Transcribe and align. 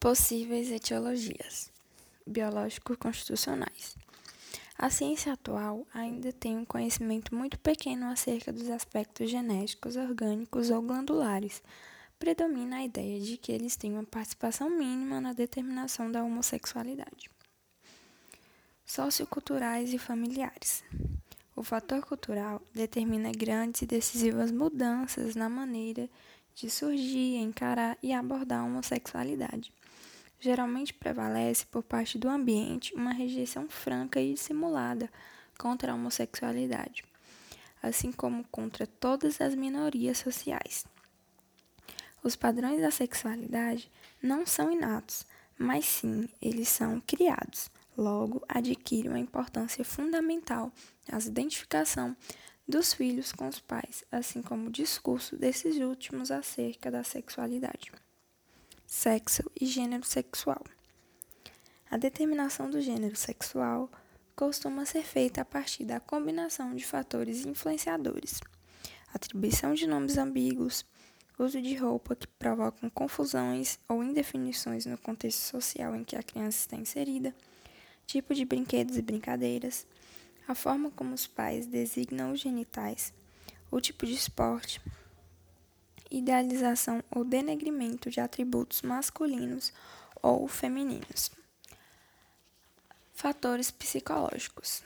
Possíveis 0.00 0.70
etiologias 0.70 1.72
biológico-constitucionais. 2.24 3.96
A 4.78 4.90
ciência 4.90 5.32
atual 5.32 5.84
ainda 5.92 6.32
tem 6.32 6.56
um 6.56 6.64
conhecimento 6.64 7.34
muito 7.34 7.58
pequeno 7.58 8.06
acerca 8.06 8.52
dos 8.52 8.70
aspectos 8.70 9.28
genéticos, 9.28 9.96
orgânicos 9.96 10.70
ou 10.70 10.80
glandulares. 10.82 11.60
Predomina 12.16 12.76
a 12.76 12.84
ideia 12.84 13.18
de 13.18 13.36
que 13.36 13.50
eles 13.50 13.74
têm 13.74 13.94
uma 13.94 14.04
participação 14.04 14.70
mínima 14.70 15.20
na 15.20 15.32
determinação 15.32 16.12
da 16.12 16.22
homossexualidade. 16.22 17.28
Socioculturais 18.86 19.92
e 19.92 19.98
familiares. 19.98 20.84
O 21.56 21.64
fator 21.64 22.06
cultural 22.06 22.62
determina 22.72 23.32
grandes 23.32 23.82
e 23.82 23.86
decisivas 23.86 24.52
mudanças 24.52 25.34
na 25.34 25.48
maneira 25.48 26.08
de 26.58 26.68
surgir, 26.68 27.36
encarar 27.36 27.96
e 28.02 28.12
abordar 28.12 28.60
a 28.60 28.64
homossexualidade 28.64 29.72
geralmente 30.40 30.94
prevalece 30.94 31.66
por 31.66 31.82
parte 31.82 32.18
do 32.18 32.28
ambiente 32.28 32.94
uma 32.94 33.12
rejeição 33.12 33.68
franca 33.68 34.20
e 34.20 34.34
dissimulada 34.34 35.10
contra 35.58 35.92
a 35.92 35.94
homossexualidade, 35.94 37.04
assim 37.82 38.12
como 38.12 38.44
contra 38.44 38.86
todas 38.86 39.40
as 39.40 39.54
minorias 39.54 40.18
sociais. 40.18 40.84
Os 42.22 42.36
padrões 42.36 42.80
da 42.80 42.90
sexualidade 42.90 43.90
não 44.22 44.46
são 44.46 44.70
inatos, 44.70 45.26
mas 45.56 45.84
sim 45.84 46.28
eles 46.40 46.68
são 46.68 47.00
criados. 47.00 47.70
Logo, 47.96 48.44
adquirem 48.48 49.10
uma 49.10 49.18
importância 49.18 49.84
fundamental 49.84 50.72
na 51.10 51.18
identificação 51.18 52.16
dos 52.68 52.92
filhos 52.92 53.32
com 53.32 53.48
os 53.48 53.60
pais, 53.60 54.04
assim 54.12 54.42
como 54.42 54.68
o 54.68 54.72
discurso 54.72 55.36
desses 55.36 55.78
últimos 55.78 56.30
acerca 56.30 56.90
da 56.90 57.02
sexualidade 57.02 57.90
sexo 58.88 59.42
e 59.60 59.66
gênero 59.66 60.02
sexual. 60.02 60.64
A 61.90 61.98
determinação 61.98 62.70
do 62.70 62.80
gênero 62.80 63.16
sexual 63.16 63.90
costuma 64.34 64.86
ser 64.86 65.02
feita 65.02 65.42
a 65.42 65.44
partir 65.44 65.84
da 65.84 66.00
combinação 66.00 66.74
de 66.74 66.86
fatores 66.86 67.44
influenciadores, 67.44 68.40
atribuição 69.12 69.74
de 69.74 69.86
nomes 69.86 70.16
ambíguos, 70.16 70.86
uso 71.38 71.60
de 71.60 71.74
roupa 71.76 72.16
que 72.16 72.26
provocam 72.26 72.88
confusões 72.88 73.78
ou 73.86 74.02
indefinições 74.02 74.86
no 74.86 74.96
contexto 74.96 75.40
social 75.40 75.94
em 75.94 76.02
que 76.02 76.16
a 76.16 76.22
criança 76.22 76.60
está 76.60 76.76
inserida, 76.76 77.34
tipo 78.06 78.34
de 78.34 78.46
brinquedos 78.46 78.96
e 78.96 79.02
brincadeiras, 79.02 79.86
a 80.48 80.54
forma 80.54 80.90
como 80.90 81.14
os 81.14 81.26
pais 81.26 81.66
designam 81.66 82.32
os 82.32 82.40
genitais, 82.40 83.12
o 83.70 83.78
tipo 83.82 84.06
de 84.06 84.14
esporte, 84.14 84.80
idealização 86.10 87.04
ou 87.10 87.22
denegrimento 87.22 88.08
de 88.08 88.18
atributos 88.18 88.80
masculinos 88.80 89.74
ou 90.22 90.48
femininos. 90.48 91.30
Fatores 93.12 93.70
psicológicos. 93.70 94.82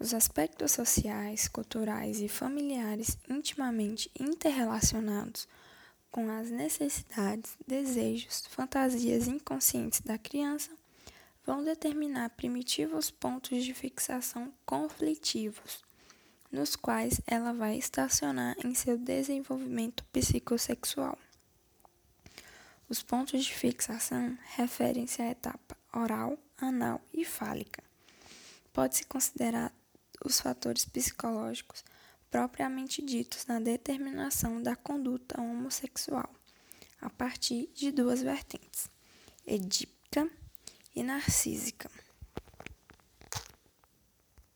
Os 0.00 0.14
aspectos 0.14 0.72
sociais, 0.72 1.48
culturais 1.48 2.20
e 2.20 2.28
familiares 2.28 3.18
intimamente 3.28 4.10
interrelacionados 4.18 5.46
com 6.10 6.30
as 6.30 6.50
necessidades, 6.50 7.52
desejos, 7.66 8.46
fantasias 8.46 9.28
inconscientes 9.28 10.00
da 10.00 10.16
criança 10.16 10.70
vão 11.46 11.62
determinar 11.62 12.30
primitivos 12.30 13.08
pontos 13.08 13.64
de 13.64 13.72
fixação 13.72 14.52
conflitivos 14.66 15.86
nos 16.50 16.74
quais 16.74 17.20
ela 17.26 17.52
vai 17.52 17.76
estacionar 17.76 18.56
em 18.64 18.74
seu 18.74 18.98
desenvolvimento 18.98 20.04
psicossexual. 20.12 21.18
Os 22.88 23.02
pontos 23.02 23.44
de 23.44 23.52
fixação 23.52 24.36
referem-se 24.54 25.20
à 25.22 25.30
etapa 25.30 25.76
oral, 25.92 26.38
anal 26.56 27.00
e 27.12 27.24
fálica. 27.24 27.82
Pode-se 28.72 29.04
considerar 29.06 29.72
os 30.24 30.40
fatores 30.40 30.84
psicológicos 30.84 31.84
propriamente 32.30 33.02
ditos 33.02 33.46
na 33.46 33.58
determinação 33.58 34.62
da 34.62 34.76
conduta 34.76 35.40
homossexual, 35.40 36.32
a 37.00 37.10
partir 37.10 37.68
de 37.74 37.90
duas 37.90 38.22
vertentes, 38.22 38.88
edípica 39.46 40.30
narcísica. 41.06 41.88